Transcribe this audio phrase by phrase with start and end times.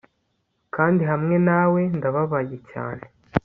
[0.75, 3.03] kandi hamwe nawe ndababaye cyane